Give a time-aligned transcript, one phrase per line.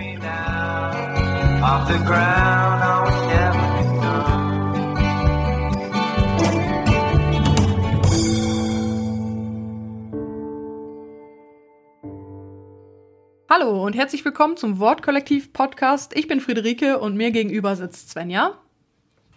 [0.00, 0.90] me now
[1.62, 2.82] off the ground.
[2.82, 4.30] I was never enough.
[13.50, 16.16] Hallo und herzlich willkommen zum Wortkollektiv Podcast.
[16.16, 18.56] Ich bin Friederike und mir gegenüber sitzt Svenja.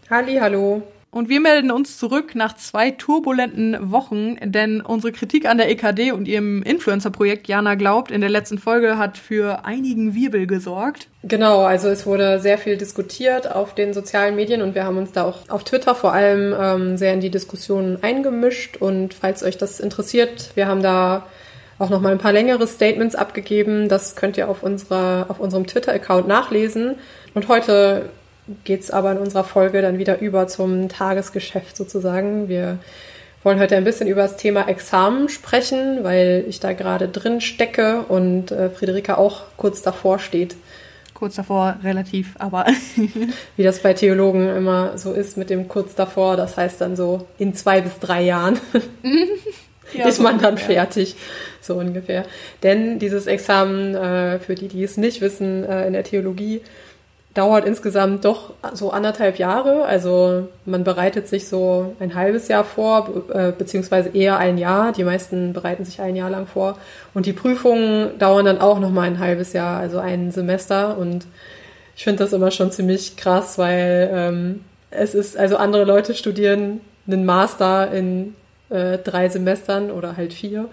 [0.09, 0.83] Halli, hallo.
[1.13, 6.11] Und wir melden uns zurück nach zwei turbulenten Wochen, denn unsere Kritik an der EKD
[6.11, 11.07] und ihrem Influencer-Projekt Jana glaubt in der letzten Folge hat für einigen Wirbel gesorgt.
[11.21, 15.11] Genau, also es wurde sehr viel diskutiert auf den sozialen Medien und wir haben uns
[15.11, 18.77] da auch auf Twitter vor allem ähm, sehr in die Diskussionen eingemischt.
[18.77, 21.27] Und falls euch das interessiert, wir haben da
[21.77, 23.87] auch noch mal ein paar längere Statements abgegeben.
[23.87, 26.95] Das könnt ihr auf unserer auf unserem Twitter-Account nachlesen.
[27.35, 28.09] Und heute
[28.63, 32.49] geht's aber in unserer Folge dann wieder über zum Tagesgeschäft sozusagen.
[32.49, 32.79] Wir
[33.43, 38.03] wollen heute ein bisschen über das Thema Examen sprechen, weil ich da gerade drin stecke
[38.03, 40.55] und äh, Friederika auch kurz davor steht.
[41.13, 42.65] Kurz davor, relativ, aber.
[43.55, 47.27] Wie das bei Theologen immer so ist mit dem kurz davor, das heißt dann so
[47.37, 48.59] in zwei bis drei Jahren
[49.93, 50.75] Ja, ist so man dann ungefähr.
[50.75, 51.15] fertig,
[51.61, 52.25] so ungefähr.
[52.63, 56.61] Denn dieses Examen, äh, für die, die es nicht wissen, äh, in der Theologie,
[57.33, 59.85] dauert insgesamt doch so anderthalb Jahre.
[59.85, 64.91] Also man bereitet sich so ein halbes Jahr vor, äh, beziehungsweise eher ein Jahr.
[64.91, 66.77] Die meisten bereiten sich ein Jahr lang vor.
[67.13, 70.97] Und die Prüfungen dauern dann auch nochmal ein halbes Jahr, also ein Semester.
[70.97, 71.25] Und
[71.95, 76.81] ich finde das immer schon ziemlich krass, weil ähm, es ist, also andere Leute studieren
[77.07, 78.35] einen Master in
[78.69, 80.69] äh, drei Semestern oder halt vier.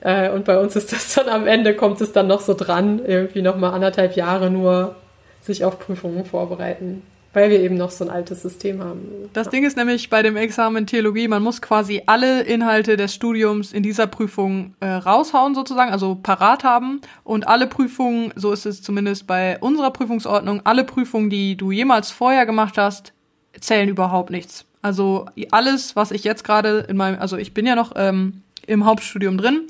[0.00, 3.00] Äh, und bei uns ist das dann am Ende, kommt es dann noch so dran,
[3.06, 4.96] irgendwie nochmal anderthalb Jahre nur
[5.42, 9.28] sich auf Prüfungen vorbereiten, weil wir eben noch so ein altes System haben.
[9.32, 13.72] Das Ding ist nämlich bei dem Examen Theologie, man muss quasi alle Inhalte des Studiums
[13.72, 17.00] in dieser Prüfung äh, raushauen sozusagen, also parat haben.
[17.24, 22.10] Und alle Prüfungen, so ist es zumindest bei unserer Prüfungsordnung, alle Prüfungen, die du jemals
[22.10, 23.12] vorher gemacht hast,
[23.60, 24.64] zählen überhaupt nichts.
[24.82, 28.84] Also alles, was ich jetzt gerade in meinem, also ich bin ja noch ähm, im
[28.84, 29.66] Hauptstudium drin,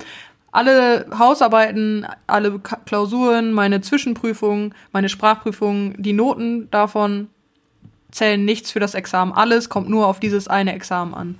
[0.53, 7.27] alle Hausarbeiten, alle Klausuren, meine Zwischenprüfungen, meine Sprachprüfungen, die Noten davon
[8.11, 9.33] zählen nichts für das Examen.
[9.33, 11.39] Alles kommt nur auf dieses eine Examen an.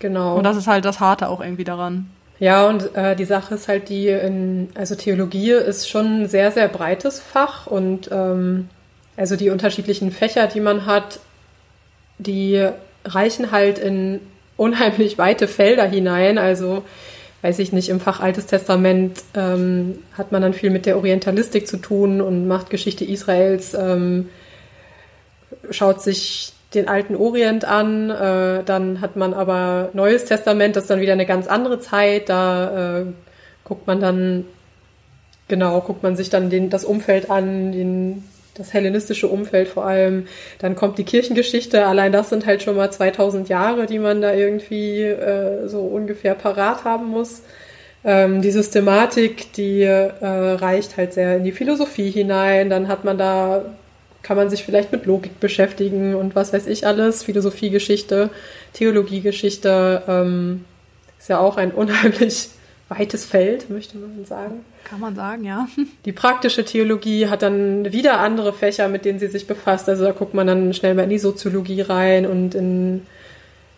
[0.00, 0.36] Genau.
[0.36, 2.10] Und das ist halt das Harte auch irgendwie daran.
[2.40, 6.50] Ja, und äh, die Sache ist halt die, in, also Theologie ist schon ein sehr,
[6.50, 8.68] sehr breites Fach und ähm,
[9.16, 11.20] also die unterschiedlichen Fächer, die man hat,
[12.18, 12.68] die
[13.04, 14.20] reichen halt in
[14.56, 16.38] unheimlich weite Felder hinein.
[16.38, 16.82] Also
[17.42, 21.68] weiß ich nicht, im Fach Altes Testament ähm, hat man dann viel mit der Orientalistik
[21.68, 24.28] zu tun und macht Geschichte Israels, ähm,
[25.70, 30.90] schaut sich den alten Orient an, äh, dann hat man aber Neues Testament, das ist
[30.90, 33.06] dann wieder eine ganz andere Zeit, da äh,
[33.64, 34.44] guckt man dann,
[35.46, 38.24] genau, guckt man sich dann den, das Umfeld an, den,
[38.58, 40.26] das hellenistische Umfeld vor allem,
[40.58, 44.34] dann kommt die Kirchengeschichte, allein das sind halt schon mal 2000 Jahre, die man da
[44.34, 47.42] irgendwie äh, so ungefähr parat haben muss.
[48.04, 53.18] Ähm, die Systematik, die äh, reicht halt sehr in die Philosophie hinein, dann hat man
[53.18, 53.64] da
[54.22, 58.30] kann man sich vielleicht mit Logik beschäftigen und was weiß ich alles, Philosophiegeschichte,
[58.74, 60.64] Theologiegeschichte, ähm,
[61.18, 62.50] ist ja auch ein unheimlich
[62.88, 64.64] weites Feld, möchte man sagen.
[64.84, 65.68] Kann man sagen, ja.
[66.04, 69.88] Die praktische Theologie hat dann wieder andere Fächer, mit denen sie sich befasst.
[69.88, 73.06] Also da guckt man dann schnell mal in die Soziologie rein und in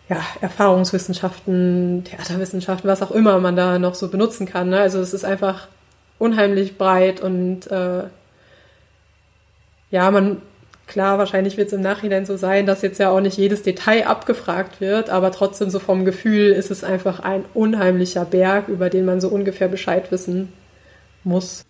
[0.07, 4.69] ja, Erfahrungswissenschaften, Theaterwissenschaften, was auch immer man da noch so benutzen kann.
[4.69, 4.79] Ne?
[4.79, 5.67] Also es ist einfach
[6.17, 8.03] unheimlich breit und äh,
[9.89, 10.41] ja, man,
[10.91, 14.07] klar, wahrscheinlich wird es im Nachhinein so sein, dass jetzt ja auch nicht jedes Detail
[14.07, 19.05] abgefragt wird, aber trotzdem so vom Gefühl ist es einfach ein unheimlicher Berg, über den
[19.05, 20.51] man so ungefähr Bescheid wissen
[21.23, 21.65] muss.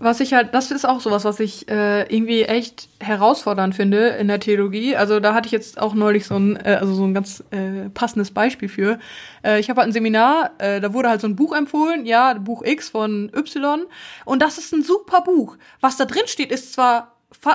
[0.00, 4.26] Was ich halt, das ist auch sowas, was ich äh, irgendwie echt herausfordernd finde in
[4.26, 4.96] der Theologie.
[4.96, 7.88] Also da hatte ich jetzt auch neulich so ein, äh, also so ein ganz äh,
[7.90, 8.98] passendes Beispiel für.
[9.44, 12.34] Äh, ich habe halt ein Seminar, äh, da wurde halt so ein Buch empfohlen, ja,
[12.34, 13.84] Buch X von Y.
[14.24, 15.56] Und das ist ein super Buch.
[15.80, 17.13] Was da drin steht, ist zwar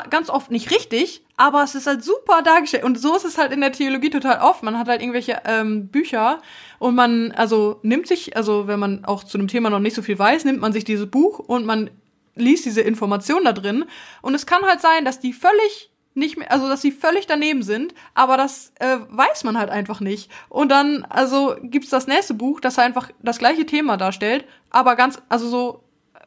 [0.10, 2.84] ganz oft nicht richtig, aber es ist halt super dargestellt.
[2.84, 4.64] Und so ist es halt in der Theologie total oft.
[4.64, 6.42] Man hat halt irgendwelche ähm, Bücher
[6.80, 10.02] und man, also nimmt sich, also wenn man auch zu dem Thema noch nicht so
[10.02, 11.90] viel weiß, nimmt man sich dieses Buch und man
[12.36, 13.86] liest diese Information da drin.
[14.22, 17.64] Und es kann halt sein, dass die völlig nicht mehr, also dass sie völlig daneben
[17.64, 20.30] sind, aber das äh, weiß man halt einfach nicht.
[20.50, 25.22] Und dann, also gibt's das nächste Buch, das einfach das gleiche Thema darstellt, aber ganz,
[25.30, 25.84] also so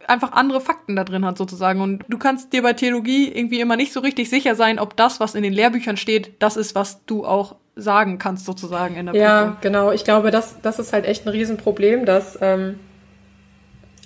[0.09, 1.81] einfach andere Fakten da drin hat sozusagen.
[1.81, 5.21] Und du kannst dir bei Theologie irgendwie immer nicht so richtig sicher sein, ob das,
[5.21, 9.15] was in den Lehrbüchern steht, das ist, was du auch sagen kannst sozusagen in der
[9.15, 9.57] Ja, Prüfung.
[9.63, 9.93] genau.
[9.93, 12.79] Ich glaube, das, das ist halt echt ein Riesenproblem, dass ähm,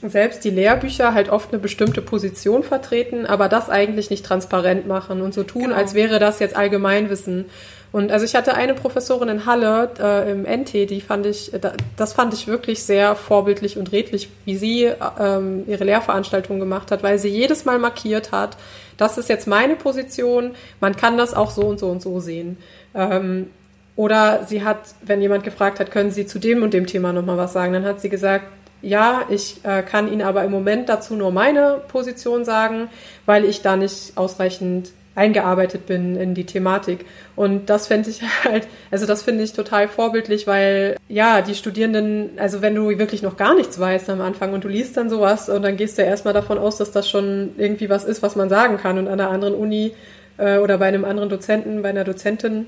[0.02, 5.22] selbst die Lehrbücher halt oft eine bestimmte Position vertreten, aber das eigentlich nicht transparent machen
[5.22, 5.76] und so tun, Genau.
[5.76, 7.46] als wäre das jetzt Allgemeinwissen.
[7.92, 11.58] Und also ich hatte eine Professorin in Halle äh, im NT, die fand ich, äh,
[11.58, 16.60] da- das fand ich wirklich sehr vorbildlich und redlich, wie sie äh, ähm, ihre Lehrveranstaltung
[16.60, 18.58] gemacht hat, weil sie jedes Mal markiert hat,
[18.98, 20.50] das ist jetzt meine Position,
[20.80, 22.58] man kann das auch so und so und so sehen.
[22.94, 23.48] Ähm,
[23.94, 27.38] oder sie hat, wenn jemand gefragt hat, können Sie zu dem und dem Thema nochmal
[27.38, 28.44] was sagen, dann hat sie gesagt,
[28.82, 32.88] ja, ich äh, kann Ihnen aber im Moment dazu nur meine Position sagen,
[33.24, 37.06] weil ich da nicht ausreichend eingearbeitet bin in die Thematik.
[37.34, 42.32] Und das fände ich halt, also das finde ich total vorbildlich, weil ja, die Studierenden,
[42.36, 45.48] also wenn du wirklich noch gar nichts weißt am Anfang und du liest dann sowas
[45.48, 48.48] und dann gehst du erstmal davon aus, dass das schon irgendwie was ist, was man
[48.48, 48.98] sagen kann.
[48.98, 49.94] Und an einer anderen Uni
[50.36, 52.66] äh, oder bei einem anderen Dozenten, bei einer Dozentin,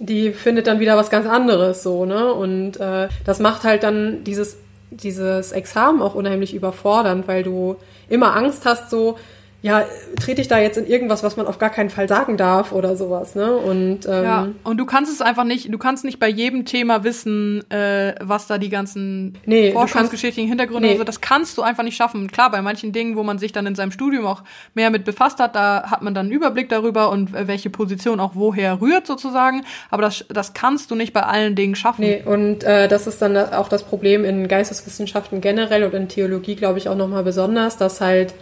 [0.00, 2.32] die findet dann wieder was ganz anderes so, ne?
[2.32, 4.56] Und äh, das macht halt dann dieses,
[4.96, 7.76] dieses Examen auch unheimlich überfordernd, weil du
[8.08, 9.16] immer Angst hast, so,
[9.62, 9.84] ja,
[10.20, 12.96] trete ich da jetzt in irgendwas, was man auf gar keinen Fall sagen darf oder
[12.96, 13.56] sowas, ne?
[13.56, 17.04] Und ähm, Ja, und du kannst es einfach nicht, du kannst nicht bei jedem Thema
[17.04, 20.92] wissen, äh, was da die ganzen Nee, forschungsgeschichtlichen Hintergründe nee.
[20.94, 22.28] und so, das kannst du einfach nicht schaffen.
[22.32, 24.42] Klar, bei manchen Dingen, wo man sich dann in seinem Studium auch
[24.74, 28.18] mehr mit befasst hat, da hat man dann einen Überblick darüber und äh, welche Position
[28.18, 32.02] auch woher rührt sozusagen, aber das, das kannst du nicht bei allen Dingen schaffen.
[32.02, 36.56] Nee, und äh, das ist dann auch das Problem in Geisteswissenschaften generell und in Theologie,
[36.56, 38.34] glaube ich, auch nochmal besonders, dass halt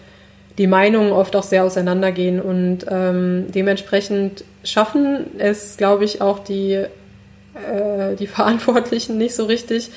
[0.60, 6.72] die Meinungen oft auch sehr auseinandergehen und ähm, dementsprechend schaffen es, glaube ich, auch die,
[6.74, 9.90] äh, die Verantwortlichen nicht so richtig,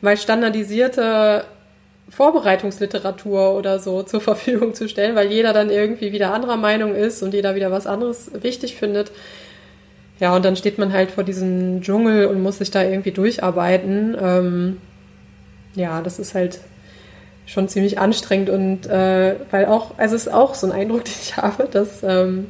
[0.00, 1.44] weil standardisierte
[2.08, 7.22] Vorbereitungsliteratur oder so zur Verfügung zu stellen, weil jeder dann irgendwie wieder anderer Meinung ist
[7.22, 9.12] und jeder wieder was anderes wichtig findet.
[10.18, 14.16] Ja, und dann steht man halt vor diesem Dschungel und muss sich da irgendwie durcharbeiten.
[14.20, 14.78] Ähm,
[15.76, 16.58] ja, das ist halt
[17.48, 21.14] schon ziemlich anstrengend und äh, weil auch, also es ist auch so ein Eindruck, den
[21.20, 22.48] ich habe, dass ähm,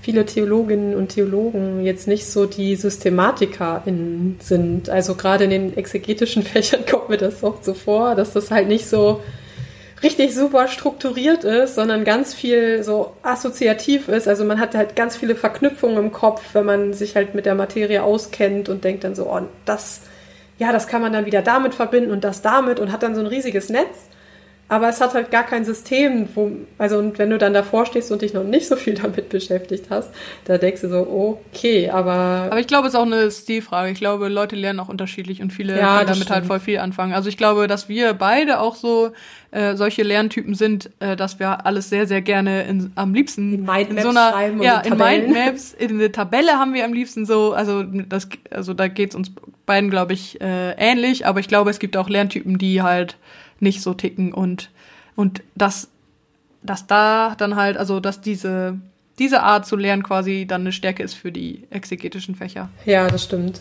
[0.00, 4.88] viele Theologinnen und Theologen jetzt nicht so die SystematikerInnen sind.
[4.88, 8.66] Also gerade in den exegetischen Fächern kommt mir das auch so vor, dass das halt
[8.66, 9.20] nicht so
[10.02, 14.26] richtig super strukturiert ist, sondern ganz viel so assoziativ ist.
[14.26, 17.54] Also man hat halt ganz viele Verknüpfungen im Kopf, wenn man sich halt mit der
[17.54, 20.00] Materie auskennt und denkt dann so, oh, das,
[20.58, 23.20] ja, das kann man dann wieder damit verbinden und das damit und hat dann so
[23.20, 24.08] ein riesiges Netz.
[24.70, 28.12] Aber es hat halt gar kein System, wo, also und wenn du dann davor stehst
[28.12, 30.10] und dich noch nicht so viel damit beschäftigt hast,
[30.44, 33.90] da denkst du so, okay, aber, Aber ich glaube, es ist auch eine Stilfrage.
[33.90, 36.46] Ich glaube, Leute lernen auch unterschiedlich und viele Ja, können damit halt stimmt.
[36.46, 37.12] voll viel anfangen.
[37.12, 39.10] Also ich glaube, dass wir beide auch so
[39.50, 43.64] äh, solche Lerntypen sind, äh, dass wir alles sehr, sehr gerne in, am liebsten In
[43.64, 44.98] Mindmaps so einer, schreiben ja, in in.
[44.98, 49.32] Mindmaps, in eine Tabelle haben wir am liebsten so, also das, also da geht's uns
[49.66, 53.16] beiden, glaube ich, äh, ähnlich, aber ich glaube, es gibt auch Lerntypen, die halt
[53.60, 54.70] nicht so ticken und
[55.16, 55.88] und dass
[56.62, 58.78] dass da dann halt, also dass diese
[59.18, 62.70] diese Art zu lernen quasi dann eine Stärke ist für die exegetischen Fächer.
[62.86, 63.60] ja, das stimmt.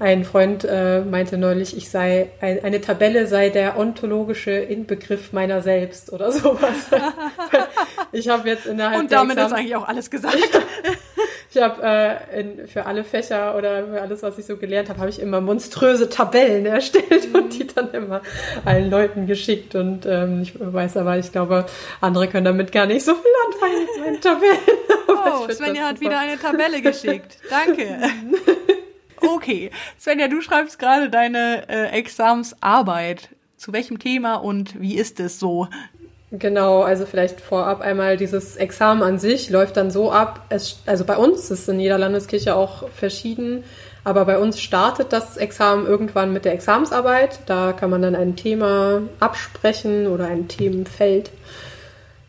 [0.00, 5.60] Ein Freund äh, meinte neulich, ich sei, ein, eine Tabelle sei der ontologische Inbegriff meiner
[5.60, 6.86] selbst oder sowas.
[8.12, 10.36] ich habe jetzt innerhalb Und damit ist Examen- eigentlich auch alles gesagt.
[11.50, 15.00] Ich habe äh, in- für alle Fächer oder für alles, was ich so gelernt habe,
[15.00, 17.34] habe ich immer monströse Tabellen erstellt Mhm.
[17.34, 18.20] und die dann immer
[18.64, 19.74] allen Leuten geschickt.
[19.74, 21.66] Und ähm, ich weiß aber, ich glaube,
[22.00, 24.58] andere können damit gar nicht so viel anfangen mit meinen Tabellen.
[25.10, 26.10] Oh, Svenja hat super.
[26.10, 27.38] wieder eine Tabelle geschickt.
[27.50, 27.98] Danke.
[29.20, 33.30] Okay, Svenja, du schreibst gerade deine äh, Examsarbeit.
[33.56, 35.66] Zu welchem Thema und wie ist es so?
[36.30, 40.44] Genau, also vielleicht vorab einmal dieses Examen an sich läuft dann so ab.
[40.50, 43.64] Es, also bei uns ist in jeder Landeskirche auch verschieden,
[44.04, 47.40] aber bei uns startet das Examen irgendwann mit der Examensarbeit.
[47.46, 51.30] Da kann man dann ein Thema absprechen oder ein Themenfeld.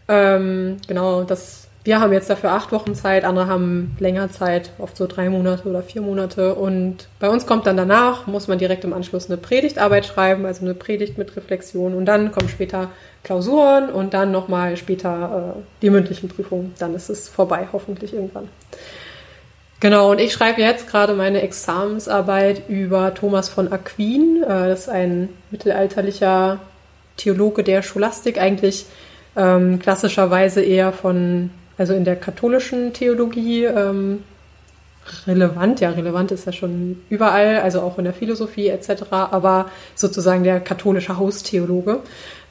[0.07, 4.95] Ähm, genau, das, wir haben jetzt dafür acht Wochen Zeit, andere haben länger Zeit, oft
[4.95, 6.53] so drei Monate oder vier Monate.
[6.53, 10.63] Und bei uns kommt dann danach, muss man direkt im Anschluss eine Predigtarbeit schreiben, also
[10.63, 11.95] eine Predigt mit Reflexion.
[11.95, 12.91] Und dann kommen später
[13.23, 16.75] Klausuren und dann nochmal später äh, die mündlichen Prüfungen.
[16.77, 18.49] Dann ist es vorbei, hoffentlich irgendwann.
[19.79, 24.43] Genau, und ich schreibe jetzt gerade meine Examensarbeit über Thomas von Aquin.
[24.43, 26.59] Äh, das ist ein mittelalterlicher
[27.17, 28.85] Theologe der Scholastik, eigentlich
[29.35, 34.23] ähm, klassischerweise eher von, also in der katholischen Theologie ähm,
[35.25, 35.79] relevant.
[35.79, 40.59] Ja, relevant ist ja schon überall, also auch in der Philosophie etc., aber sozusagen der
[40.59, 42.01] katholische Haustheologe.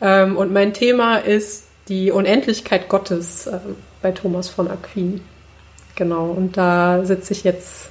[0.00, 5.20] Ähm, und mein Thema ist die Unendlichkeit Gottes ähm, bei Thomas von Aquin.
[5.94, 7.90] Genau, und da sitze ich jetzt,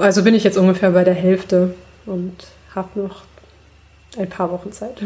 [0.00, 2.34] also bin ich jetzt ungefähr bei der Hälfte und
[2.74, 3.22] habe noch
[4.18, 5.02] ein paar Wochen Zeit.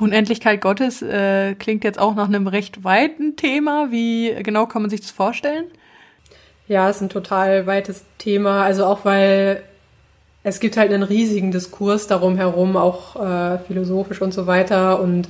[0.00, 3.90] Unendlichkeit Gottes äh, klingt jetzt auch nach einem recht weiten Thema.
[3.90, 5.64] Wie genau kann man sich das vorstellen?
[6.68, 8.62] Ja, ist ein total weites Thema.
[8.62, 9.62] Also auch weil
[10.42, 15.00] es gibt halt einen riesigen Diskurs darum herum, auch äh, philosophisch und so weiter.
[15.00, 15.28] Und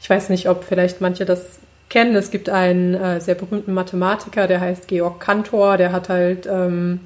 [0.00, 2.14] ich weiß nicht, ob vielleicht manche das kennen.
[2.14, 5.76] Es gibt einen äh, sehr berühmten Mathematiker, der heißt Georg Cantor.
[5.76, 7.00] Der hat halt ähm,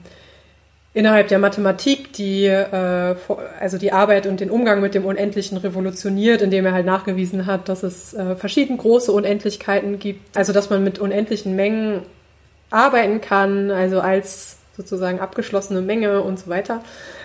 [0.94, 3.14] innerhalb der Mathematik die, äh,
[3.60, 7.68] also die Arbeit und den Umgang mit dem Unendlichen revolutioniert, indem er halt nachgewiesen hat,
[7.68, 10.36] dass es äh, verschieden große Unendlichkeiten gibt.
[10.36, 12.02] Also dass man mit unendlichen Mengen
[12.70, 16.82] arbeiten kann, also als sozusagen abgeschlossene Menge und so weiter.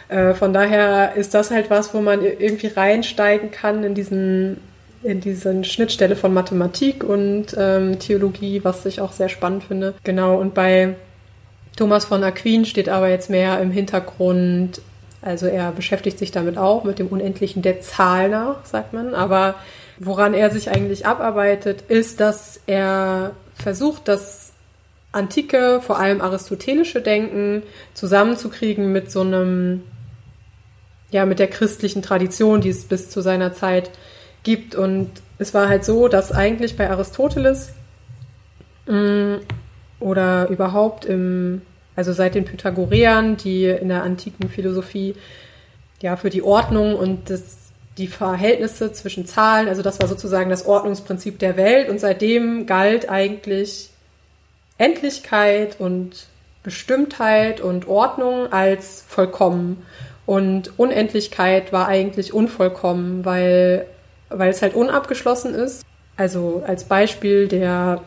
[0.09, 4.57] Äh, von daher ist das halt was, wo man irgendwie reinsteigen kann in diesen
[5.03, 9.93] in diesen Schnittstelle von Mathematik und ähm, Theologie, was ich auch sehr spannend finde.
[10.03, 10.95] Genau, und bei
[11.77, 14.81] Thomas von Aquin steht aber jetzt mehr im Hintergrund,
[15.21, 19.13] also er beschäftigt sich damit auch, mit dem Unendlichen der Zahl nach, sagt man.
[19.13, 19.55] Aber
[19.99, 24.53] woran er sich eigentlich abarbeitet, ist, dass er versucht, das
[25.11, 29.83] antike, vor allem aristotelische Denken zusammenzukriegen mit so einem,
[31.11, 33.91] ja, mit der christlichen Tradition, die es bis zu seiner Zeit
[34.43, 34.73] gibt.
[34.75, 37.73] Und es war halt so, dass eigentlich bei Aristoteles
[38.87, 39.39] mh, mm,
[39.99, 41.61] oder überhaupt im,
[41.95, 45.15] also seit den Pythagoreern, die in der antiken Philosophie
[46.01, 47.57] ja für die Ordnung und das,
[47.97, 53.09] die Verhältnisse zwischen Zahlen, also das war sozusagen das Ordnungsprinzip der Welt und seitdem galt
[53.09, 53.89] eigentlich
[54.77, 56.27] Endlichkeit und
[56.61, 59.85] Bestimmtheit und Ordnung als vollkommen.
[60.25, 63.87] Und Unendlichkeit war eigentlich unvollkommen, weil,
[64.29, 65.83] weil es halt unabgeschlossen ist.
[66.17, 68.01] Also als Beispiel der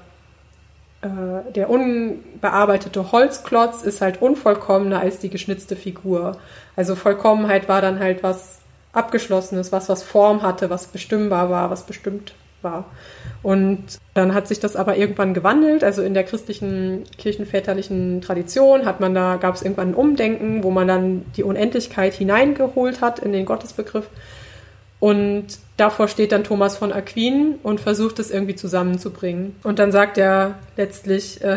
[1.03, 6.37] äh, der unbearbeitete Holzklotz ist halt unvollkommener als die geschnitzte Figur.
[6.77, 8.61] Also Vollkommenheit war dann halt was
[8.93, 12.85] Abgeschlossenes, was was Form hatte, was bestimmbar war, was bestimmt war.
[13.43, 15.85] Und dann hat sich das aber irgendwann gewandelt.
[15.85, 20.71] Also in der christlichen kirchenväterlichen Tradition hat man da, gab es irgendwann ein Umdenken, wo
[20.71, 24.09] man dann die Unendlichkeit hineingeholt hat in den Gottesbegriff.
[25.01, 25.47] Und
[25.79, 29.57] davor steht dann Thomas von Aquin und versucht es irgendwie zusammenzubringen.
[29.63, 31.57] Und dann sagt er letztlich, äh,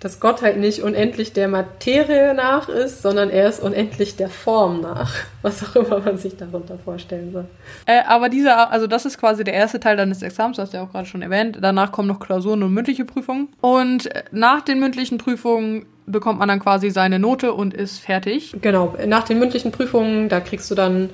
[0.00, 4.80] dass Gott halt nicht unendlich der Materie nach ist, sondern er ist unendlich der Form
[4.80, 5.12] nach.
[5.42, 7.46] Was auch immer man sich darunter vorstellen soll.
[7.86, 10.84] Äh, aber dieser, also das ist quasi der erste Teil deines Examens, hast du ja
[10.84, 11.58] auch gerade schon erwähnt.
[11.60, 13.48] Danach kommen noch Klausuren und mündliche Prüfungen.
[13.60, 18.54] Und nach den mündlichen Prüfungen bekommt man dann quasi seine Note und ist fertig.
[18.62, 21.10] Genau, nach den mündlichen Prüfungen, da kriegst du dann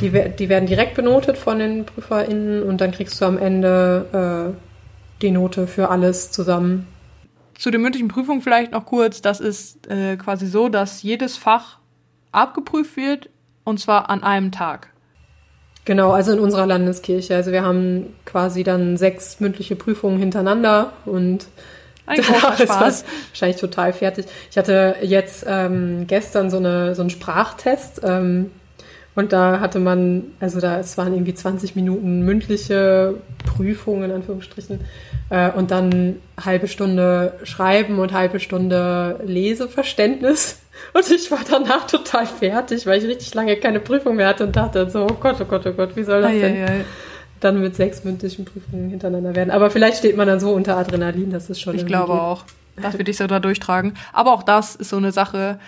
[0.00, 5.22] die, die werden direkt benotet von den PrüferInnen und dann kriegst du am Ende äh,
[5.22, 6.86] die Note für alles zusammen.
[7.58, 9.20] Zu der mündlichen Prüfung vielleicht noch kurz.
[9.20, 11.78] Das ist äh, quasi so, dass jedes Fach
[12.32, 13.28] abgeprüft wird
[13.64, 14.88] und zwar an einem Tag.
[15.84, 17.34] Genau, also in unserer Landeskirche.
[17.34, 21.46] Also wir haben quasi dann sechs mündliche Prüfungen hintereinander und
[22.06, 23.04] ein großer Spaß.
[23.30, 24.26] wahrscheinlich total fertig.
[24.50, 28.00] Ich hatte jetzt ähm, gestern so, eine, so einen Sprachtest.
[28.04, 28.50] Ähm,
[29.14, 33.14] und da hatte man, also da, es waren irgendwie 20 Minuten mündliche
[33.44, 34.80] Prüfungen in Anführungsstrichen
[35.30, 40.60] äh, und dann halbe Stunde Schreiben und halbe Stunde Leseverständnis.
[40.94, 44.56] Und ich war danach total fertig, weil ich richtig lange keine Prüfung mehr hatte und
[44.56, 46.84] dachte so, oh Gott, oh Gott, oh Gott, wie soll das denn Eieiei.
[47.40, 49.50] dann mit sechs mündlichen Prüfungen hintereinander werden?
[49.50, 52.22] Aber vielleicht steht man dann so unter Adrenalin, dass es schon Ich glaube geht.
[52.22, 52.44] auch.
[52.80, 53.92] Das würde ich so da durchtragen.
[54.14, 55.58] Aber auch das ist so eine Sache,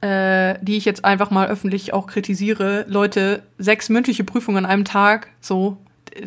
[0.00, 2.84] äh, die ich jetzt einfach mal öffentlich auch kritisiere.
[2.88, 5.78] Leute, sechs mündliche Prüfungen an einem Tag, so,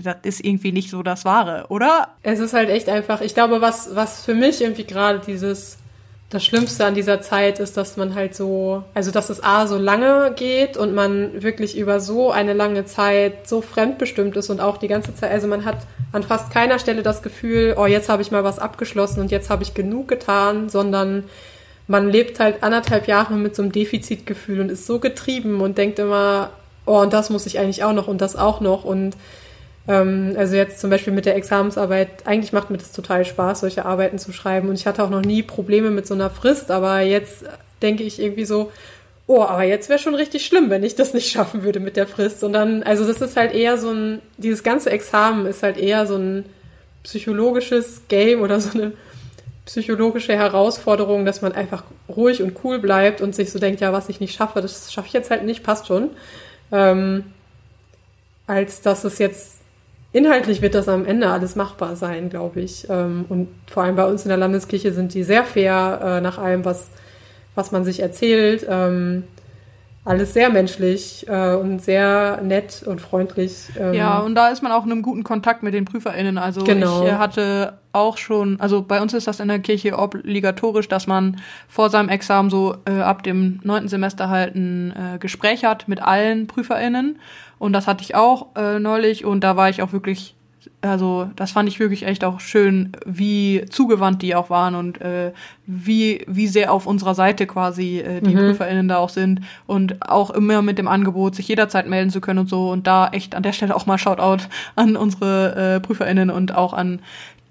[0.01, 2.09] das ist irgendwie nicht so das Wahre, oder?
[2.23, 5.77] Es ist halt echt einfach, ich glaube, was, was für mich irgendwie gerade dieses,
[6.29, 9.77] das Schlimmste an dieser Zeit ist, dass man halt so, also dass es A so
[9.77, 14.77] lange geht und man wirklich über so eine lange Zeit so fremdbestimmt ist und auch
[14.77, 15.77] die ganze Zeit, also man hat
[16.13, 19.49] an fast keiner Stelle das Gefühl, oh, jetzt habe ich mal was abgeschlossen und jetzt
[19.49, 21.25] habe ich genug getan, sondern
[21.91, 25.99] man lebt halt anderthalb Jahre mit so einem Defizitgefühl und ist so getrieben und denkt
[25.99, 26.51] immer,
[26.85, 29.17] oh, und das muss ich eigentlich auch noch und das auch noch und
[29.89, 33.83] ähm, also jetzt zum Beispiel mit der Examensarbeit, eigentlich macht mir das total Spaß, solche
[33.83, 34.69] Arbeiten zu schreiben.
[34.69, 37.43] Und ich hatte auch noch nie Probleme mit so einer Frist, aber jetzt
[37.81, 38.71] denke ich irgendwie so,
[39.27, 42.07] oh, aber jetzt wäre schon richtig schlimm, wenn ich das nicht schaffen würde mit der
[42.07, 42.43] Frist.
[42.43, 46.05] Und dann, also das ist halt eher so ein, dieses ganze Examen ist halt eher
[46.05, 46.45] so ein
[47.03, 48.93] psychologisches Game oder so eine
[49.65, 54.09] psychologische Herausforderung, dass man einfach ruhig und cool bleibt und sich so denkt, ja, was
[54.09, 56.09] ich nicht schaffe, das schaffe ich jetzt halt nicht, passt schon.
[56.71, 57.25] Ähm,
[58.47, 59.61] als dass es jetzt
[60.13, 62.87] inhaltlich wird das am Ende alles machbar sein, glaube ich.
[62.89, 66.37] Ähm, und vor allem bei uns in der Landeskirche sind die sehr fair äh, nach
[66.37, 66.89] allem, was,
[67.55, 68.65] was man sich erzählt.
[68.67, 69.23] Ähm,
[70.03, 73.69] alles sehr menschlich äh, und sehr nett und freundlich.
[73.79, 73.93] Ähm.
[73.93, 76.37] Ja, und da ist man auch in einem guten Kontakt mit den PrüferInnen.
[76.39, 77.03] Also genau.
[77.03, 81.07] ich äh, hatte auch schon, also bei uns ist das in der Kirche obligatorisch, dass
[81.07, 85.87] man vor seinem Examen so äh, ab dem neunten Semester halt ein äh, Gespräch hat
[85.87, 87.19] mit allen PrüferInnen.
[87.59, 90.35] Und das hatte ich auch äh, neulich und da war ich auch wirklich
[90.81, 95.31] also das fand ich wirklich echt auch schön, wie zugewandt die auch waren und äh,
[95.65, 98.39] wie, wie sehr auf unserer Seite quasi äh, die mhm.
[98.39, 102.39] PrüferInnen da auch sind und auch immer mit dem Angebot, sich jederzeit melden zu können
[102.39, 104.45] und so und da echt an der Stelle auch mal Shoutout
[104.75, 106.99] an unsere äh, PrüferInnen und auch an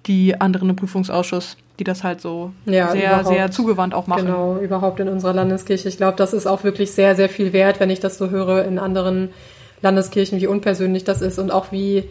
[0.07, 4.26] die anderen im Prüfungsausschuss, die das halt so ja, sehr, sehr zugewandt auch machen.
[4.26, 5.88] Genau, überhaupt in unserer Landeskirche.
[5.88, 8.64] Ich glaube, das ist auch wirklich sehr, sehr viel wert, wenn ich das so höre
[8.64, 9.30] in anderen
[9.83, 12.04] Landeskirchen, wie unpersönlich das ist und auch wie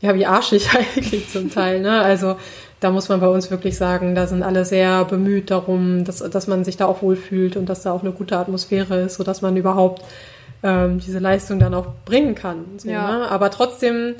[0.00, 1.80] ja, wie arschig eigentlich zum Teil.
[1.80, 2.00] Ne?
[2.00, 2.36] Also
[2.80, 6.46] da muss man bei uns wirklich sagen, da sind alle sehr bemüht darum, dass, dass
[6.46, 9.56] man sich da auch wohlfühlt und dass da auch eine gute Atmosphäre ist, sodass man
[9.56, 10.02] überhaupt
[10.62, 12.64] ähm, diese Leistung dann auch bringen kann.
[12.76, 13.18] So, ja.
[13.18, 13.30] ne?
[13.30, 14.14] Aber trotzdem,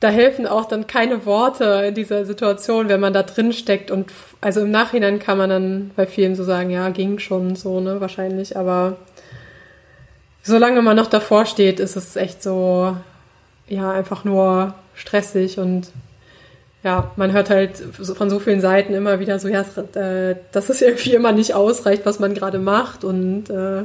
[0.00, 3.90] da helfen auch dann keine Worte in dieser Situation, wenn man da drin steckt.
[3.90, 7.80] Und also im Nachhinein kann man dann bei vielen so sagen, ja, ging schon so,
[7.80, 8.56] ne, wahrscheinlich.
[8.56, 8.96] Aber
[10.42, 12.96] solange man noch davor steht, ist es echt so,
[13.68, 15.88] ja einfach nur stressig und
[16.84, 19.62] ja, man hört halt von so vielen Seiten immer wieder so, ja,
[19.94, 23.82] äh, dass es irgendwie immer nicht ausreicht, was man gerade macht und äh,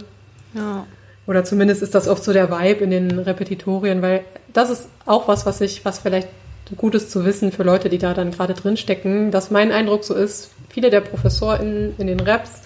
[0.54, 0.86] ja.
[1.26, 5.28] Oder zumindest ist das oft so der Vibe in den Repetitorien, weil das ist auch
[5.28, 6.28] was, was ich, was vielleicht
[6.78, 10.04] gut ist zu wissen für Leute, die da dann gerade drin stecken, dass mein Eindruck
[10.04, 12.62] so ist, viele der ProfessorInnen in den Reps,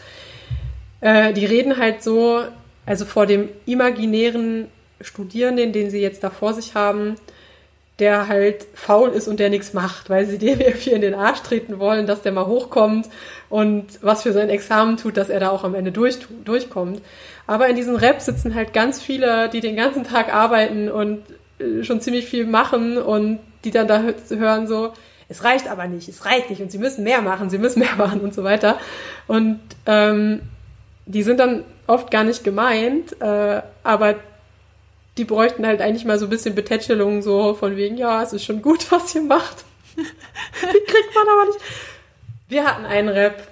[1.01, 2.41] äh, die reden halt so,
[2.85, 4.67] also vor dem imaginären
[5.01, 7.15] Studierenden, den sie jetzt da vor sich haben,
[7.99, 11.41] der halt faul ist und der nichts macht, weil sie dem irgendwie in den Arsch
[11.41, 13.07] treten wollen, dass der mal hochkommt
[13.49, 17.01] und was für sein Examen tut, dass er da auch am Ende durch, durchkommt.
[17.47, 21.23] Aber in diesen Rap sitzen halt ganz viele, die den ganzen Tag arbeiten und
[21.59, 24.93] äh, schon ziemlich viel machen und die dann da hören so,
[25.29, 27.95] es reicht aber nicht, es reicht nicht und sie müssen mehr machen, sie müssen mehr
[27.95, 28.79] machen und so weiter.
[29.27, 30.41] Und ähm,
[31.05, 34.15] die sind dann oft gar nicht gemeint, äh, aber
[35.17, 38.43] die bräuchten halt eigentlich mal so ein bisschen Betätschelung, so von wegen, ja, es ist
[38.43, 39.65] schon gut, was ihr macht.
[39.95, 41.59] die kriegt man aber nicht.
[42.49, 43.47] Wir hatten einen Rap,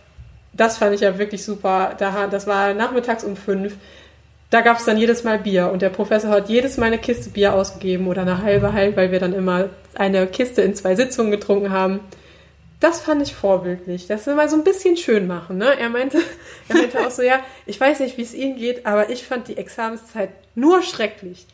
[0.55, 1.95] das fand ich ja wirklich super.
[1.97, 3.75] Da, das war nachmittags um fünf.
[4.49, 7.29] Da gab es dann jedes Mal Bier und der Professor hat jedes Mal eine Kiste
[7.29, 11.31] Bier ausgegeben oder eine halbe halt, weil wir dann immer eine Kiste in zwei Sitzungen
[11.31, 11.99] getrunken haben.
[12.79, 14.07] Das fand ich vorbildlich.
[14.07, 15.57] Das mal so ein bisschen schön machen.
[15.57, 15.77] Ne?
[15.77, 16.19] Er meinte,
[16.69, 19.47] er meinte auch so, ja, ich weiß nicht, wie es Ihnen geht, aber ich fand
[19.47, 21.47] die Examenszeit nur schrecklich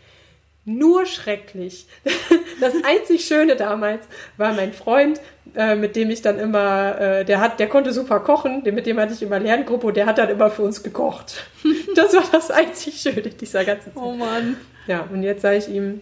[0.65, 1.88] nur schrecklich.
[2.60, 4.06] Das einzig Schöne damals
[4.38, 5.19] war mein Freund,
[5.56, 9.00] äh, mit dem ich dann immer, äh, der hat, der konnte super kochen, mit dem
[9.00, 11.43] hatte ich immer Lerngruppe und der hat dann immer für uns gekocht.
[11.95, 14.04] Das war das einzig Schöne dieser ganzen Zeit.
[14.04, 14.58] Oh Mann.
[14.86, 16.02] Ja, und jetzt sage ich ihm,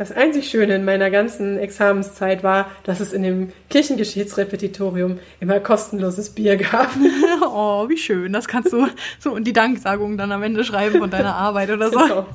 [0.00, 6.30] das einzig Schöne in meiner ganzen Examenszeit war, dass es in dem Kirchengeschichtsrepetitorium immer kostenloses
[6.30, 6.88] Bier gab.
[7.42, 8.32] oh, wie schön.
[8.32, 8.86] Das kannst du
[9.18, 11.98] so in die Danksagung dann am Ende schreiben von deiner Arbeit oder so.
[11.98, 12.26] Genau.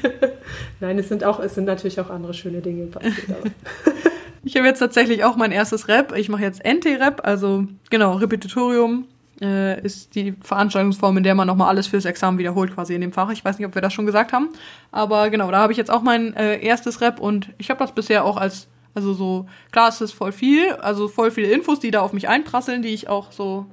[0.80, 3.52] Nein, es sind auch, es sind natürlich auch andere schöne Dinge passiert.
[4.42, 6.16] ich habe jetzt tatsächlich auch mein erstes Rap.
[6.16, 9.08] Ich mache jetzt NT-Rap, also genau, Repetitorium
[9.40, 13.12] äh, ist die Veranstaltungsform, in der man nochmal alles fürs Examen wiederholt, quasi in dem
[13.12, 13.30] Fach.
[13.30, 14.48] Ich weiß nicht, ob wir das schon gesagt haben.
[14.92, 17.92] Aber genau, da habe ich jetzt auch mein äh, erstes Rep und ich habe das
[17.92, 21.90] bisher auch als, also so, klar, es ist voll viel, also voll viele Infos, die
[21.90, 23.66] da auf mich einprasseln, die ich auch so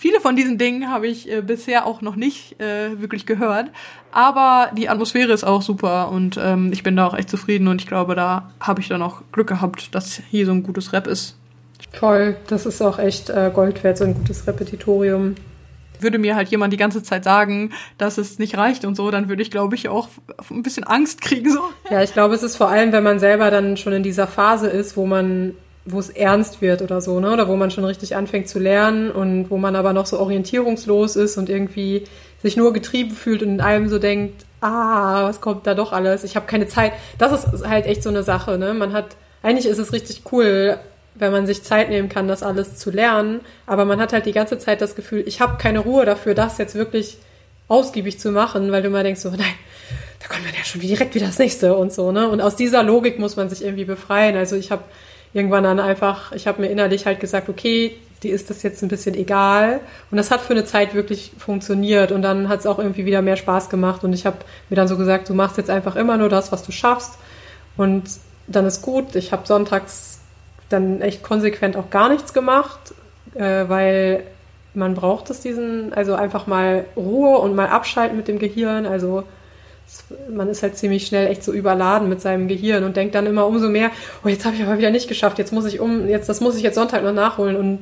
[0.00, 3.72] Viele von diesen Dingen habe ich äh, bisher auch noch nicht äh, wirklich gehört,
[4.12, 7.80] aber die Atmosphäre ist auch super und ähm, ich bin da auch echt zufrieden und
[7.80, 11.08] ich glaube, da habe ich dann auch Glück gehabt, dass hier so ein gutes Rap
[11.08, 11.36] ist.
[11.92, 15.34] Toll, das ist auch echt äh, Gold wert, so ein gutes Repetitorium.
[16.00, 19.28] Würde mir halt jemand die ganze Zeit sagen, dass es nicht reicht und so, dann
[19.28, 20.08] würde ich, glaube ich, auch
[20.50, 21.50] ein bisschen Angst kriegen.
[21.50, 21.60] So.
[21.90, 24.68] Ja, ich glaube, es ist vor allem, wenn man selber dann schon in dieser Phase
[24.68, 25.54] ist, wo man
[25.90, 27.32] wo es ernst wird oder so, ne?
[27.32, 31.16] Oder wo man schon richtig anfängt zu lernen und wo man aber noch so orientierungslos
[31.16, 32.04] ist und irgendwie
[32.42, 36.24] sich nur getrieben fühlt und in allem so denkt, ah, was kommt da doch alles?
[36.24, 36.92] Ich habe keine Zeit.
[37.16, 38.74] Das ist halt echt so eine Sache, ne?
[38.74, 40.78] Man hat eigentlich ist es richtig cool,
[41.18, 43.40] wenn man sich Zeit nehmen kann, das alles zu lernen.
[43.66, 46.58] Aber man hat halt die ganze Zeit das Gefühl, ich habe keine Ruhe dafür, das
[46.58, 47.18] jetzt wirklich
[47.68, 49.54] ausgiebig zu machen, weil du immer denkst so, nein,
[50.20, 52.28] da kommt dann ja schon direkt wieder das nächste und so, ne?
[52.28, 54.36] Und aus dieser Logik muss man sich irgendwie befreien.
[54.36, 54.82] Also ich habe
[55.32, 58.88] irgendwann dann einfach, ich habe mir innerlich halt gesagt, okay, die ist das jetzt ein
[58.88, 59.80] bisschen egal.
[60.10, 62.10] Und das hat für eine Zeit wirklich funktioniert.
[62.10, 64.02] Und dann hat es auch irgendwie wieder mehr Spaß gemacht.
[64.02, 64.38] Und ich habe
[64.70, 67.12] mir dann so gesagt, du machst jetzt einfach immer nur das, was du schaffst.
[67.76, 68.04] Und
[68.48, 69.14] dann ist gut.
[69.14, 70.17] Ich habe sonntags
[70.68, 72.94] dann echt konsequent auch gar nichts gemacht,
[73.34, 74.24] äh, weil
[74.74, 78.86] man braucht es diesen, also einfach mal Ruhe und mal abschalten mit dem Gehirn.
[78.86, 79.24] Also
[80.30, 83.46] man ist halt ziemlich schnell echt so überladen mit seinem Gehirn und denkt dann immer
[83.46, 83.90] umso mehr,
[84.24, 86.56] oh, jetzt habe ich aber wieder nicht geschafft, jetzt muss ich um, jetzt, das muss
[86.56, 87.56] ich jetzt Sonntag noch nachholen.
[87.56, 87.80] Und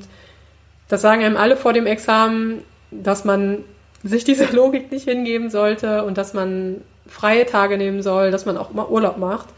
[0.89, 3.65] das sagen einem alle vor dem Examen, dass man
[4.03, 8.57] sich dieser Logik nicht hingeben sollte und dass man freie Tage nehmen soll, dass man
[8.57, 9.49] auch mal Urlaub macht.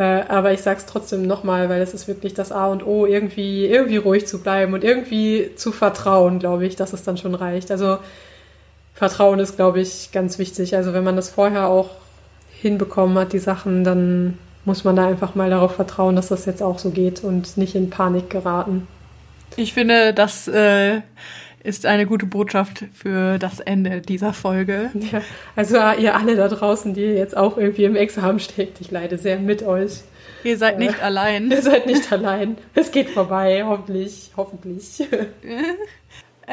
[0.00, 3.66] Äh, aber ich sag's trotzdem nochmal, weil es ist wirklich das A und O, irgendwie,
[3.66, 7.70] irgendwie ruhig zu bleiben und irgendwie zu vertrauen, glaube ich, dass es dann schon reicht.
[7.70, 7.98] Also
[8.94, 10.74] Vertrauen ist, glaube ich, ganz wichtig.
[10.74, 11.90] Also wenn man das vorher auch
[12.50, 16.62] hinbekommen hat, die Sachen, dann muss man da einfach mal darauf vertrauen, dass das jetzt
[16.62, 18.88] auch so geht und nicht in Panik geraten.
[19.56, 21.02] Ich finde, das äh,
[21.62, 24.90] ist eine gute Botschaft für das Ende dieser Folge.
[24.94, 25.22] Ja,
[25.56, 29.38] also ihr alle da draußen, die jetzt auch irgendwie im Examen steckt, ich leide sehr
[29.38, 30.00] mit euch.
[30.42, 31.50] Ihr seid nicht äh, allein.
[31.50, 32.56] Ihr seid nicht allein.
[32.74, 35.06] Es geht vorbei, hoffentlich, hoffentlich.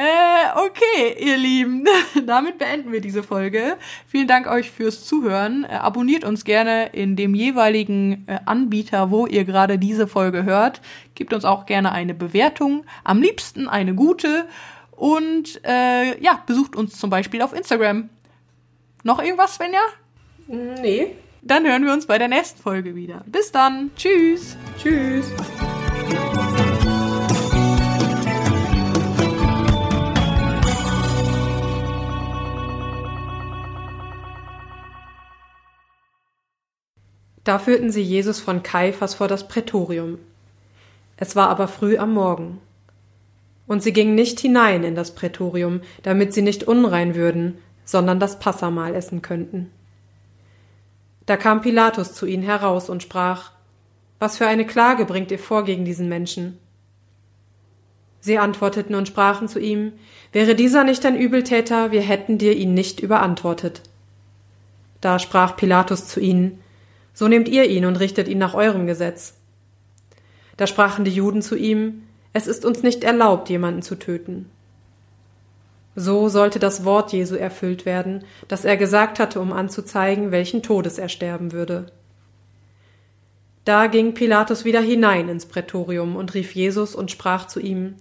[0.00, 1.84] Äh, okay, ihr Lieben,
[2.26, 3.76] damit beenden wir diese Folge.
[4.06, 5.64] Vielen Dank euch fürs Zuhören.
[5.64, 10.80] Äh, abonniert uns gerne in dem jeweiligen äh, Anbieter, wo ihr gerade diese Folge hört.
[11.16, 14.46] Gebt uns auch gerne eine Bewertung, am liebsten eine gute.
[14.98, 18.08] Und äh, ja, besucht uns zum Beispiel auf Instagram.
[19.04, 19.78] Noch irgendwas, Svenja?
[20.48, 21.14] Nee.
[21.40, 23.22] Dann hören wir uns bei der nächsten Folge wieder.
[23.26, 23.92] Bis dann.
[23.94, 24.56] Tschüss.
[24.76, 25.26] Tschüss.
[37.44, 40.18] Da führten sie Jesus von Kaiphas vor das Prätorium.
[41.16, 42.60] Es war aber früh am Morgen.
[43.68, 48.40] Und sie gingen nicht hinein in das Prätorium, damit sie nicht unrein würden, sondern das
[48.40, 49.70] Passamahl essen könnten.
[51.26, 53.52] Da kam Pilatus zu ihnen heraus und sprach,
[54.18, 56.58] Was für eine Klage bringt ihr vor gegen diesen Menschen?
[58.20, 59.92] Sie antworteten und sprachen zu ihm,
[60.32, 63.82] Wäre dieser nicht ein Übeltäter, wir hätten dir ihn nicht überantwortet.
[65.00, 66.60] Da sprach Pilatus zu ihnen,
[67.12, 69.34] so nehmt ihr ihn und richtet ihn nach eurem Gesetz.
[70.56, 74.50] Da sprachen die Juden zu ihm, es ist uns nicht erlaubt, jemanden zu töten.
[75.96, 80.98] So sollte das Wort Jesu erfüllt werden, das er gesagt hatte, um anzuzeigen, welchen Todes
[80.98, 81.90] er sterben würde.
[83.64, 87.96] Da ging Pilatus wieder hinein ins Prätorium und rief Jesus und sprach zu ihm,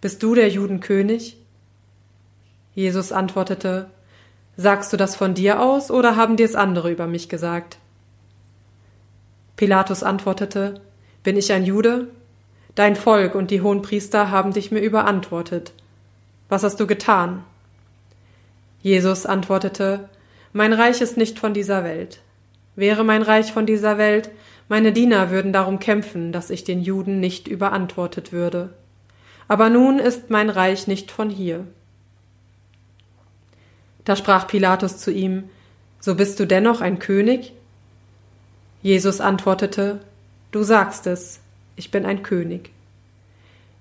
[0.00, 1.38] Bist du der Juden König?
[2.74, 3.90] Jesus antwortete,
[4.56, 7.78] Sagst du das von dir aus oder haben dir's andere über mich gesagt?
[9.56, 10.80] Pilatus antwortete,
[11.22, 12.08] Bin ich ein Jude?
[12.74, 15.72] Dein Volk und die Hohenpriester haben dich mir überantwortet.
[16.48, 17.44] Was hast du getan?
[18.82, 20.08] Jesus antwortete,
[20.52, 22.20] Mein Reich ist nicht von dieser Welt.
[22.76, 24.30] Wäre mein Reich von dieser Welt,
[24.68, 28.70] meine Diener würden darum kämpfen, dass ich den Juden nicht überantwortet würde.
[29.46, 31.66] Aber nun ist mein Reich nicht von hier.
[34.04, 35.44] Da sprach Pilatus zu ihm,
[36.00, 37.52] So bist du dennoch ein König?
[38.82, 40.00] Jesus antwortete,
[40.50, 41.40] Du sagst es,
[41.76, 42.70] ich bin ein König.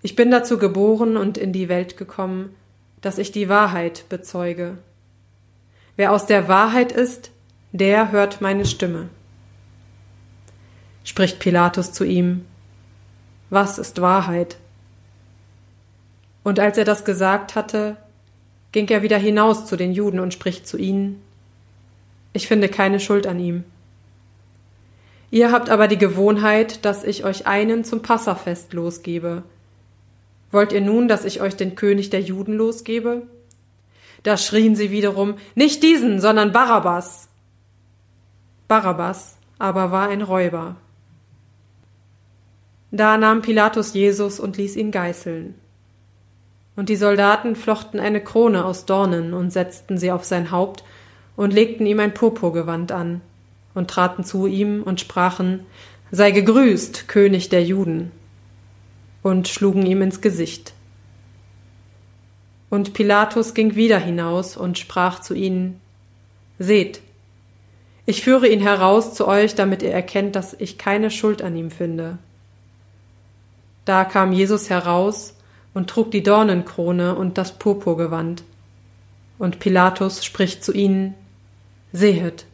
[0.02, 2.56] Ich bin dazu geboren und in die Welt gekommen,
[3.02, 4.78] dass ich die Wahrheit bezeuge.
[5.96, 7.32] Wer aus der Wahrheit ist,
[7.72, 9.10] der hört meine Stimme.
[11.04, 12.46] Spricht Pilatus zu ihm,
[13.50, 14.58] Was ist Wahrheit?
[16.44, 17.98] Und als er das gesagt hatte,
[18.72, 21.22] ging er wieder hinaus zu den Juden und spricht zu ihnen,
[22.34, 23.64] Ich finde keine Schuld an ihm.
[25.34, 29.42] Ihr habt aber die Gewohnheit, dass ich euch einen zum Passafest losgebe.
[30.52, 33.24] Wollt ihr nun, dass ich euch den König der Juden losgebe?
[34.22, 37.30] Da schrien sie wiederum, nicht diesen, sondern Barabbas.
[38.68, 40.76] Barabbas aber war ein Räuber.
[42.92, 45.56] Da nahm Pilatus Jesus und ließ ihn geißeln.
[46.76, 50.84] Und die Soldaten flochten eine Krone aus Dornen und setzten sie auf sein Haupt
[51.36, 53.22] und legten ihm ein Purpurgewand an
[53.74, 55.66] und traten zu ihm und sprachen
[56.12, 58.12] Sei gegrüßt, König der Juden,
[59.24, 60.74] und schlugen ihm ins Gesicht.
[62.70, 65.80] Und Pilatus ging wieder hinaus und sprach zu ihnen
[66.60, 67.02] Seht,
[68.06, 71.72] ich führe ihn heraus zu euch, damit ihr erkennt, dass ich keine Schuld an ihm
[71.72, 72.18] finde.
[73.86, 75.36] Da kam Jesus heraus
[75.74, 78.44] und trug die Dornenkrone und das Purpurgewand.
[79.40, 81.16] Und Pilatus spricht zu ihnen
[81.92, 82.46] Sehet,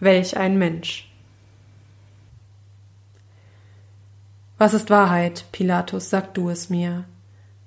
[0.00, 1.10] Welch ein Mensch.
[4.58, 7.04] Was ist Wahrheit, Pilatus, sag du es mir.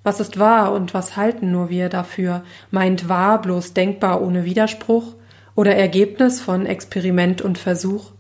[0.04, 2.44] Was ist wahr und was halten nur wir dafür?
[2.70, 5.14] Meint wahr bloß denkbar ohne Widerspruch
[5.56, 8.12] oder Ergebnis von Experiment und Versuch?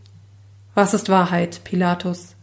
[0.75, 2.35] Was ist Wahrheit, Pilatus?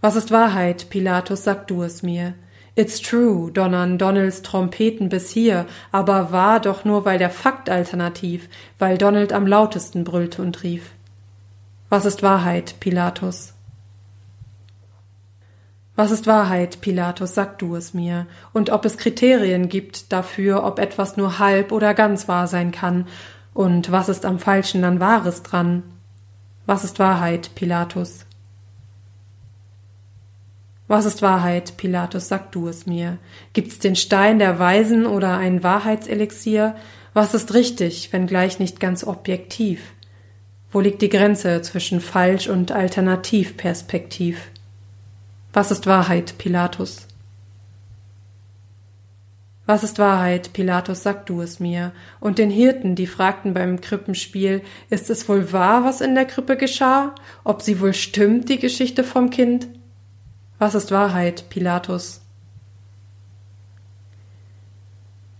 [0.00, 2.34] Was ist Wahrheit, Pilatus, sag du es mir.
[2.76, 8.48] It's true, donnern Donalds Trompeten bis hier, aber war doch nur weil der Fakt alternativ,
[8.78, 10.90] weil Donald am lautesten brüllte und rief.
[11.88, 13.54] Was ist Wahrheit, Pilatus?
[15.96, 20.78] Was ist Wahrheit, Pilatus, sag du es mir, und ob es Kriterien gibt dafür, ob
[20.78, 23.06] etwas nur halb oder ganz wahr sein kann,
[23.52, 25.82] und was ist am Falschen dann Wahres dran?
[26.64, 28.24] Was ist Wahrheit, Pilatus?
[30.90, 33.18] Was ist Wahrheit, Pilatus, sag du es mir.
[33.52, 36.74] Gibt's den Stein der Weisen oder ein Wahrheitselixier?
[37.14, 39.92] Was ist richtig, wenngleich nicht ganz objektiv?
[40.72, 44.50] Wo liegt die Grenze zwischen falsch und alternativperspektiv?
[45.52, 47.06] Was ist Wahrheit, Pilatus?
[49.66, 51.92] Was ist Wahrheit, Pilatus, sag du es mir.
[52.18, 56.56] Und den Hirten, die fragten beim Krippenspiel, ist es wohl wahr, was in der Krippe
[56.56, 57.14] geschah?
[57.44, 59.68] Ob sie wohl stimmt, die Geschichte vom Kind?
[60.60, 62.20] Was ist Wahrheit, Pilatus?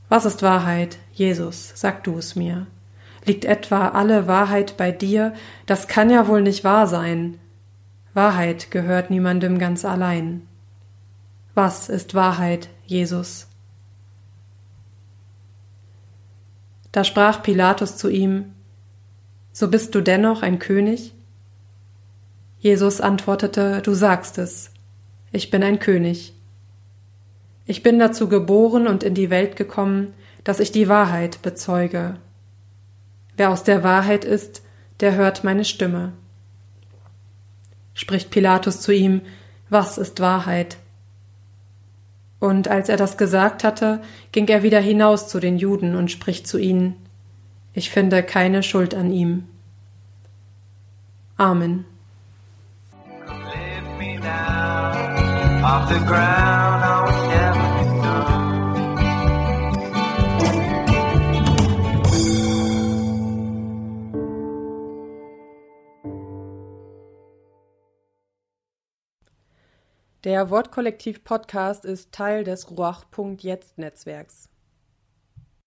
[0.08, 2.66] Was ist Wahrheit, Jesus, sag du es mir.
[3.26, 5.34] Liegt etwa alle Wahrheit bei dir?
[5.66, 7.38] Das kann ja wohl nicht wahr sein.
[8.14, 10.46] Wahrheit gehört niemandem ganz allein.
[11.54, 13.46] Was ist Wahrheit, Jesus?
[16.92, 18.54] Da sprach Pilatus zu ihm,
[19.52, 21.12] So bist du dennoch ein König?
[22.58, 24.70] Jesus antwortete, Du sagst es,
[25.32, 26.32] ich bin ein König.
[27.66, 30.12] Ich bin dazu geboren und in die Welt gekommen,
[30.44, 32.16] dass ich die Wahrheit bezeuge.
[33.36, 34.62] Wer aus der Wahrheit ist,
[35.00, 36.12] der hört meine Stimme
[38.00, 39.20] spricht Pilatus zu ihm,
[39.68, 40.78] was ist Wahrheit?
[42.38, 44.00] Und als er das gesagt hatte,
[44.32, 46.96] ging er wieder hinaus zu den Juden und spricht zu ihnen,
[47.74, 49.44] ich finde keine Schuld an ihm.
[51.36, 51.84] Amen.
[70.24, 74.49] Der Wortkollektiv Podcast ist Teil des Ruach.jetzt Netzwerks.